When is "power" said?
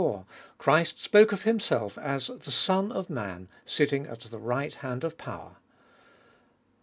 5.15-5.57